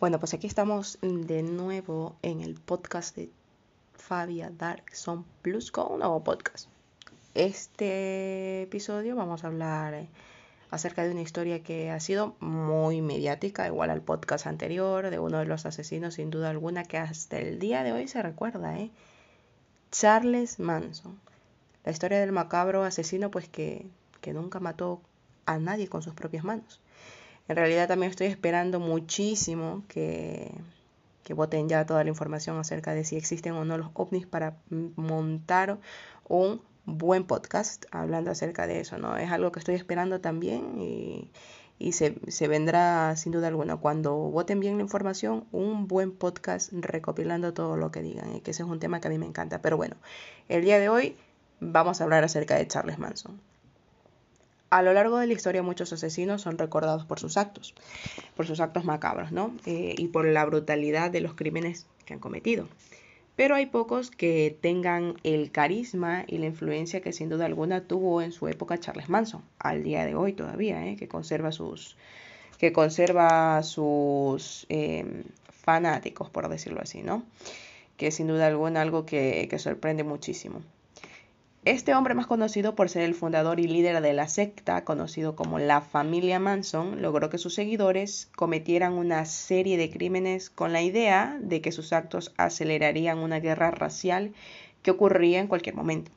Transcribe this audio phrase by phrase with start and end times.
[0.00, 3.28] Bueno, pues aquí estamos de nuevo en el podcast de
[3.92, 6.70] Fabia Darkson Plus con un nuevo podcast.
[7.34, 10.06] Este episodio vamos a hablar
[10.70, 15.36] acerca de una historia que ha sido muy mediática, igual al podcast anterior, de uno
[15.36, 18.90] de los asesinos sin duda alguna que hasta el día de hoy se recuerda, ¿eh?
[19.90, 21.20] Charles Manson.
[21.84, 23.86] La historia del macabro asesino pues que,
[24.22, 25.02] que nunca mató
[25.44, 26.80] a nadie con sus propias manos.
[27.50, 30.52] En realidad también estoy esperando muchísimo que,
[31.24, 34.58] que voten ya toda la información acerca de si existen o no los ovnis para
[34.94, 35.80] montar
[36.28, 39.16] un buen podcast hablando acerca de eso, ¿no?
[39.16, 41.32] Es algo que estoy esperando también y,
[41.80, 43.76] y se, se, vendrá sin duda alguna.
[43.76, 48.52] Cuando voten bien la información, un buen podcast recopilando todo lo que digan, y que
[48.52, 49.60] ese es un tema que a mí me encanta.
[49.60, 49.96] Pero bueno,
[50.48, 51.16] el día de hoy
[51.58, 53.40] vamos a hablar acerca de Charles Manson.
[54.70, 57.74] A lo largo de la historia muchos asesinos son recordados por sus actos,
[58.36, 59.52] por sus actos macabros, ¿no?
[59.66, 62.68] Eh, y por la brutalidad de los crímenes que han cometido.
[63.34, 68.22] Pero hay pocos que tengan el carisma y la influencia que sin duda alguna tuvo
[68.22, 70.94] en su época Charles Manson, al día de hoy todavía, ¿eh?
[70.94, 71.96] que conserva sus,
[72.58, 77.24] que conserva sus eh, fanáticos, por decirlo así, ¿no?
[77.96, 80.62] Que sin duda alguna algo que sorprende muchísimo.
[81.66, 85.58] Este hombre más conocido por ser el fundador y líder de la secta, conocido como
[85.58, 91.38] la familia Manson, logró que sus seguidores cometieran una serie de crímenes con la idea
[91.38, 94.32] de que sus actos acelerarían una guerra racial
[94.82, 96.10] que ocurría en cualquier momento.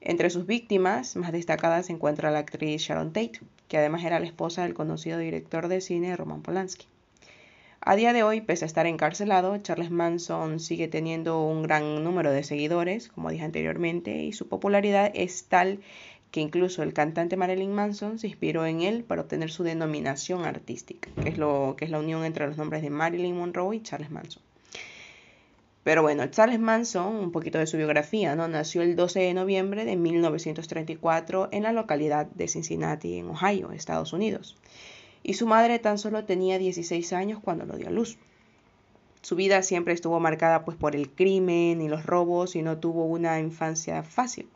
[0.00, 4.26] Entre sus víctimas más destacadas se encuentra la actriz Sharon Tate, que además era la
[4.26, 6.86] esposa del conocido director de cine Roman Polanski.
[7.82, 12.30] A día de hoy, pese a estar encarcelado, Charles Manson sigue teniendo un gran número
[12.30, 15.80] de seguidores, como dije anteriormente, y su popularidad es tal
[16.30, 21.08] que incluso el cantante Marilyn Manson se inspiró en él para obtener su denominación artística,
[21.22, 24.10] que es, lo, que es la unión entre los nombres de Marilyn Monroe y Charles
[24.10, 24.42] Manson.
[25.82, 28.46] Pero bueno, Charles Manson, un poquito de su biografía, ¿no?
[28.46, 34.12] Nació el 12 de noviembre de 1934 en la localidad de Cincinnati, en Ohio, Estados
[34.12, 34.54] Unidos
[35.22, 38.18] y su madre tan solo tenía 16 años cuando lo dio a luz.
[39.22, 43.04] Su vida siempre estuvo marcada pues por el crimen y los robos y no tuvo
[43.04, 44.48] una infancia fácil.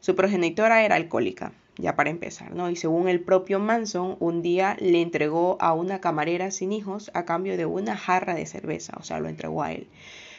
[0.00, 2.70] Su progenitora era alcohólica, ya para empezar, ¿no?
[2.70, 7.26] Y según el propio Manson, un día le entregó a una camarera sin hijos a
[7.26, 9.86] cambio de una jarra de cerveza, o sea, lo entregó a él.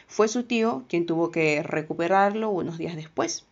[0.08, 3.46] Fue su tío quien tuvo que recuperarlo unos días después.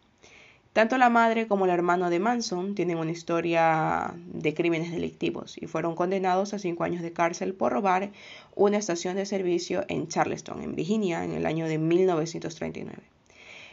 [0.73, 5.67] Tanto la madre como el hermano de Manson tienen una historia de crímenes delictivos y
[5.67, 8.13] fueron condenados a cinco años de cárcel por robar
[8.55, 13.03] una estación de servicio en Charleston, en Virginia, en el año de 1939.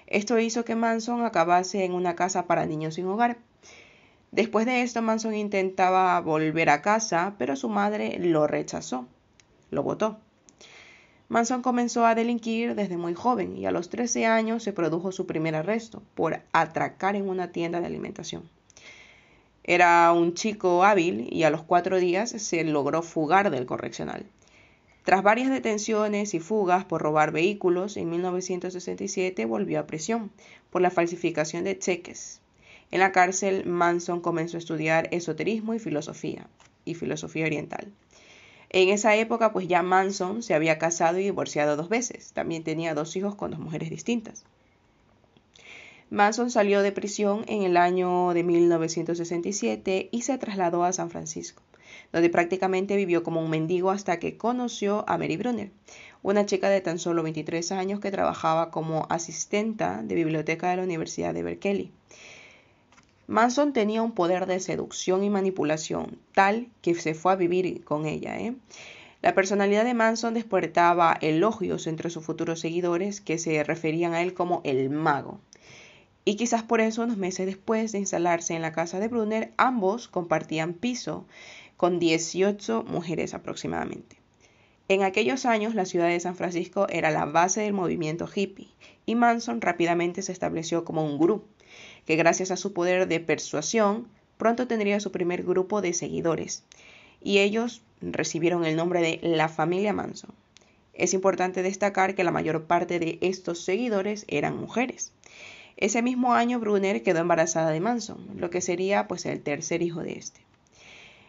[0.08, 3.38] Esto hizo que Manson acabase en una casa para niños sin hogar.
[4.32, 9.06] Después de esto, Manson intentaba volver a casa, pero su madre lo rechazó,
[9.70, 10.18] lo votó.
[11.30, 15.26] Manson comenzó a delinquir desde muy joven y a los 13 años se produjo su
[15.26, 18.50] primer arresto por atracar en una tienda de alimentación.
[19.66, 24.26] Era un chico hábil y a los cuatro días se logró fugar del correccional.
[25.04, 30.32] Tras varias detenciones y fugas por robar vehículos, en 1967 volvió a prisión
[30.70, 32.40] por la falsificación de cheques.
[32.92, 36.48] En la cárcel, Manson comenzó a estudiar esoterismo y filosofía,
[36.86, 37.92] y filosofía oriental.
[38.70, 42.34] En esa época, pues ya Manson se había casado y divorciado dos veces.
[42.34, 44.44] También tenía dos hijos con dos mujeres distintas.
[46.10, 51.62] Manson salió de prisión en el año de 1967 y se trasladó a San Francisco,
[52.14, 55.70] donde prácticamente vivió como un mendigo hasta que conoció a Mary Brunner,
[56.24, 60.84] una chica de tan solo 23 años que trabajaba como asistenta de biblioteca de la
[60.84, 61.92] Universidad de Berkeley.
[63.28, 68.06] Manson tenía un poder de seducción y manipulación tal que se fue a vivir con
[68.06, 68.40] ella.
[68.40, 68.56] ¿eh?
[69.22, 74.34] La personalidad de Manson despertaba elogios entre sus futuros seguidores que se referían a él
[74.34, 75.42] como el mago.
[76.24, 80.08] Y quizás por eso, unos meses después de instalarse en la casa de Brunner, ambos
[80.08, 81.26] compartían piso
[81.76, 84.16] con 18 mujeres aproximadamente.
[84.88, 88.70] En aquellos años, la ciudad de San Francisco era la base del movimiento hippie
[89.06, 91.44] y Manson rápidamente se estableció como un gurú
[92.08, 94.08] que gracias a su poder de persuasión
[94.38, 96.64] pronto tendría su primer grupo de seguidores,
[97.22, 100.32] y ellos recibieron el nombre de la familia Manson.
[100.94, 105.12] Es importante destacar que la mayor parte de estos seguidores eran mujeres.
[105.76, 110.02] Ese mismo año Brunner quedó embarazada de Manson, lo que sería pues el tercer hijo
[110.02, 110.42] de este.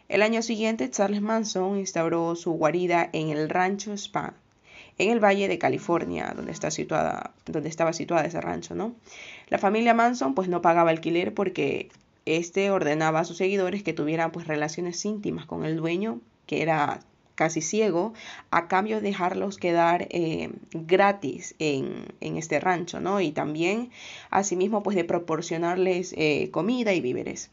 [0.09, 4.33] El año siguiente Charles Manson instauró su guarida en el rancho Spa,
[4.97, 6.53] en el Valle de California, donde,
[7.47, 8.95] donde estaba situada ese rancho, ¿no?
[9.51, 11.89] La familia Manson pues no pagaba alquiler porque
[12.27, 17.01] este ordenaba a sus seguidores que tuvieran pues relaciones íntimas con el dueño, que era
[17.35, 18.13] casi ciego,
[18.51, 23.21] a cambio de dejarlos quedar eh, gratis en, este rancho, ¿no?
[23.21, 23.91] Y también,
[24.29, 27.51] asimismo, pues de proporcionarles eh, comida y víveres.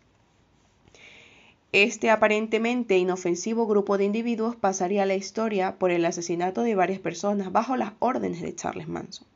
[1.72, 7.00] Este aparentemente inofensivo grupo de individuos pasaría a la historia por el asesinato de varias
[7.00, 9.28] personas bajo las órdenes de Charles Manson.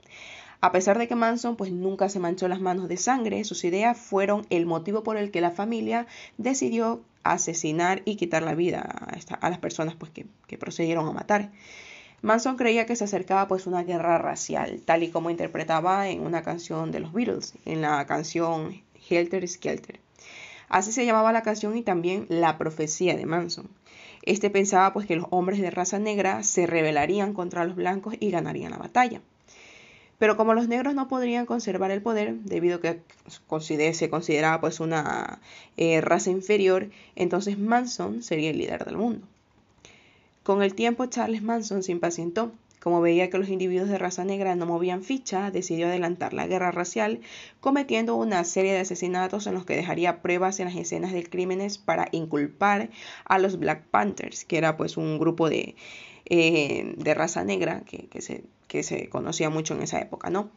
[0.61, 3.97] A pesar de que Manson pues nunca se manchó las manos de sangre, sus ideas
[3.97, 6.05] fueron el motivo por el que la familia
[6.37, 11.51] decidió asesinar y quitar la vida a, las personas pues que, que, procedieron a matar.
[12.21, 16.43] Manson creía que se acercaba pues una guerra racial, tal y como interpretaba en una
[16.43, 20.01] canción de los Beatles, en la canción Helter Skelter.
[20.67, 23.69] Así se llamaba la canción y también la profecía de Manson.
[24.23, 28.29] Este pensaba pues que los hombres de raza negra se rebelarían contra los blancos y
[28.29, 29.21] ganarían la batalla.
[30.19, 33.01] Pero como los negros no podrían conservar el poder, debido a que
[33.93, 35.39] se consideraba pues una
[35.77, 39.25] eh, raza inferior, entonces Manson sería el líder del mundo.
[40.43, 44.55] Con el tiempo Charles Manson se impacientó como veía que los individuos de raza negra
[44.55, 47.19] no movían ficha, decidió adelantar la guerra racial,
[47.59, 51.77] cometiendo una serie de asesinatos en los que dejaría pruebas en las escenas de crímenes
[51.77, 52.89] para inculpar
[53.25, 55.75] a los Black Panthers, que era pues un grupo de,
[56.29, 60.49] eh, de raza negra que, se, que se conocía mucho en esa época, ¿no?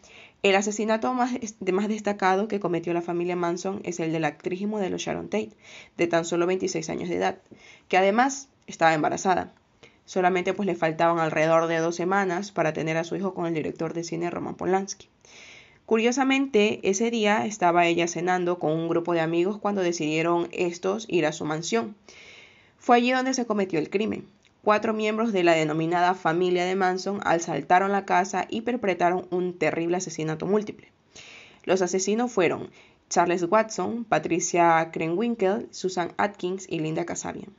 [0.43, 1.33] El asesinato más,
[1.73, 5.29] más, destacado que cometió la familia Manson es el de la actriz y modelo Sharon
[5.29, 5.53] Tate,
[5.97, 7.39] de tan solo 26 años de edad,
[7.89, 9.55] que además estaba embarazada.
[10.05, 13.55] Solamente pues le faltaban alrededor de dos semanas para tener a su hijo con el
[13.55, 15.09] director de cine Roman Polanski.
[15.87, 21.27] Curiosamente, ese día estaba ella cenando con un grupo de amigos cuando decidieron estos ir
[21.27, 21.97] a su mansión.
[22.79, 24.27] Fue allí donde se cometió el crimen.
[24.65, 29.97] Cuatro miembros de la denominada familia de Manson asaltaron la casa y perpetraron un terrible
[29.97, 30.93] asesinato múltiple.
[31.65, 32.71] Los asesinos fueron
[33.09, 37.51] Charles Watson, Patricia Krenwinkel, Susan Atkins y Linda Kasabian.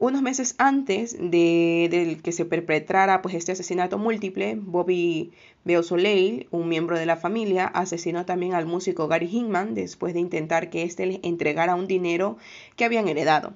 [0.00, 5.30] Unos meses antes de, que se perpetrara pues, este asesinato múltiple, Bobby
[5.64, 10.70] Beausoleil, un miembro de la familia, asesinó también al músico Gary Hinman después de intentar
[10.70, 12.36] que éste les entregara un dinero
[12.74, 13.54] que habían heredado.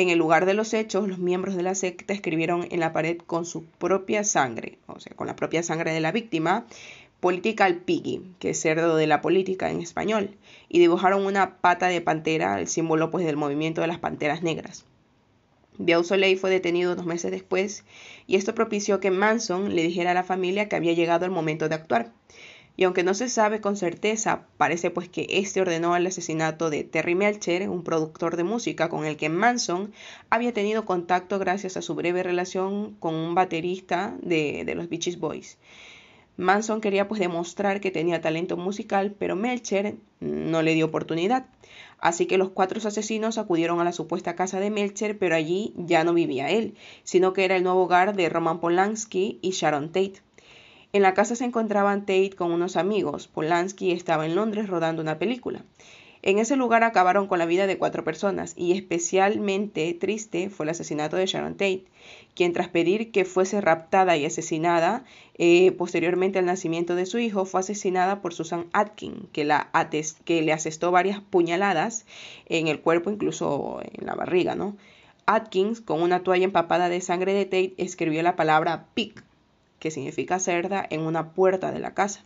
[0.00, 3.18] En el lugar de los hechos, los miembros de la secta escribieron en la pared
[3.18, 6.64] con su propia sangre, o sea, con la propia sangre de la víctima,
[7.20, 10.30] Political Piggy, que es cerdo de la política en español,
[10.70, 14.86] y dibujaron una pata de pantera, el símbolo pues del movimiento de las panteras negras.
[15.76, 17.84] Beausoleil fue detenido dos meses después
[18.26, 21.68] y esto propició que Manson le dijera a la familia que había llegado el momento
[21.68, 22.10] de actuar.
[22.80, 26.82] Y aunque no se sabe con certeza, parece pues que este ordenó el asesinato de
[26.82, 29.92] Terry Melcher, un productor de música con el que Manson
[30.30, 35.58] había tenido contacto gracias a su breve relación con un baterista de, los Beaches Boys.
[36.38, 41.44] Manson quería pues demostrar que tenía talento musical, pero Melcher no le dio oportunidad.
[41.98, 46.02] Así que los cuatro asesinos acudieron a la supuesta casa de Melcher, pero allí ya
[46.02, 50.22] no vivía él, sino que era el nuevo hogar de Roman Polanski y Sharon Tate.
[50.92, 53.28] En la casa se encontraban Tate con unos amigos.
[53.28, 55.64] Polanski estaba en Londres rodando una película.
[56.22, 60.70] En ese lugar acabaron con la vida de cuatro personas y especialmente triste fue el
[60.70, 61.84] asesinato de Sharon Tate,
[62.34, 65.04] quien tras pedir que fuese raptada y asesinada
[65.38, 69.70] eh, posteriormente al nacimiento de su hijo fue asesinada por Susan Atkin, que, la
[70.24, 72.04] que le asestó varias puñaladas
[72.46, 74.54] en el cuerpo, incluso en la barriga.
[74.56, 74.76] ¿no?
[75.24, 79.22] Atkins, con una toalla empapada de sangre de Tate, escribió la palabra pig,
[79.80, 82.22] que significa cerda, en una puerta de la casa.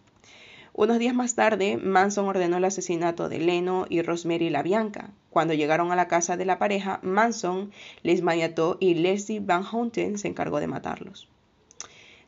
[0.76, 5.12] Unos días más tarde, Manson ordenó el asesinato de Leno y Rosemary LaBianca.
[5.30, 7.70] Cuando llegaron a la casa de la pareja, Manson
[8.02, 11.28] les maniató y Leslie Van Houten se encargó de matarlos.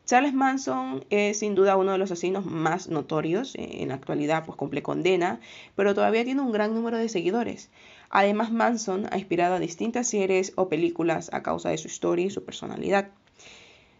[0.04, 3.56] Charles Manson es sin duda uno de los asesinos más notorios.
[3.56, 5.40] Eh, en la actualidad, pues cumple condena,
[5.74, 7.70] pero todavía tiene un gran número de seguidores.
[8.10, 12.30] Además, Manson ha inspirado a distintas series o películas a causa de su historia y
[12.30, 13.08] su personalidad.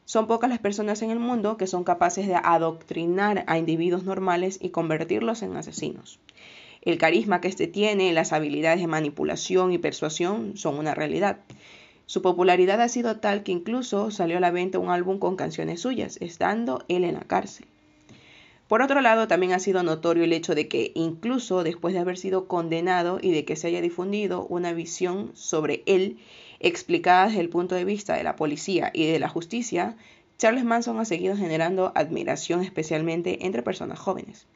[0.07, 4.57] Son pocas las personas en el mundo que son capaces de adoctrinar a individuos normales
[4.63, 6.21] y convertirlos en asesinos.
[6.81, 11.41] El carisma que éste tiene, las habilidades de manipulación y persuasión son una realidad.
[12.07, 15.81] Su popularidad ha sido tal que incluso salió a la venta un álbum con canciones
[15.81, 17.67] suyas, estando él en la cárcel.
[18.69, 22.17] Por otro lado, también ha sido notorio el hecho de que, incluso después de haber
[22.17, 26.19] sido condenado y de que se haya difundido una visión sobre él
[26.61, 29.97] explicada desde el punto de vista de la policía y de la justicia,
[30.39, 34.47] Charles Manson ha seguido generando admiración especialmente entre personas jóvenes.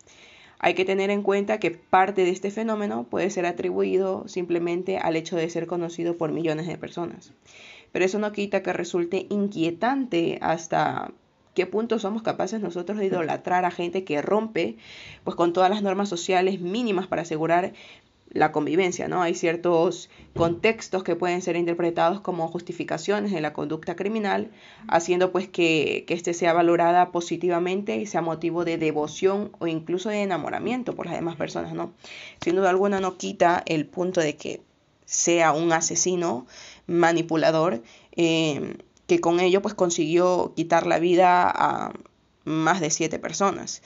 [0.59, 5.17] Hay que tener en cuenta que parte de este fenómeno puede ser atribuido simplemente al
[5.17, 7.33] hecho de ser conocido por millones de personas.
[7.93, 11.13] Pero eso no quita que resulte inquietante hasta
[11.55, 14.77] qué punto somos capaces nosotros de idolatrar a gente que rompe
[15.25, 17.73] pues con todas las normas sociales mínimas para asegurar
[18.31, 19.23] la convivencia, ¿no?
[19.23, 24.51] Hay ciertos contextos que pueden ser interpretados como justificaciones de la conducta criminal,
[24.89, 30.11] haciendo pues que, que éste sea valorada positivamente y sea motivo de devoción o incluso
[30.11, 31.93] de enamoramiento por las demás personas, ¿no?
[32.41, 34.63] Sin duda alguna no quita el punto de que
[35.05, 36.47] sea un asesino
[36.87, 37.83] manipulador
[38.13, 38.77] eh,
[39.09, 41.93] que con ello pues consiguió quitar la vida a
[42.45, 43.83] más de siete personas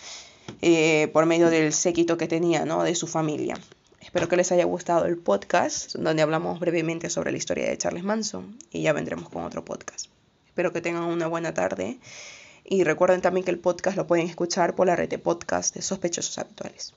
[0.60, 2.82] eh, por medio del séquito que tenía, ¿no?
[2.82, 3.56] De su familia.
[4.04, 8.04] Espero que les haya gustado el podcast donde hablamos brevemente sobre la historia de Charles
[8.04, 10.06] Manson y ya vendremos con otro podcast.
[10.46, 11.99] Espero que tengan una buena tarde
[12.64, 15.82] y recuerden también que el podcast lo pueden escuchar por la red de podcast de
[15.82, 16.94] sospechosos habituales.